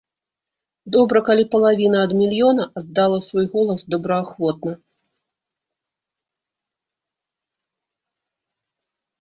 [0.93, 4.73] Добра, калі палавіна ад мільёна аддала свой голас добраахвотна.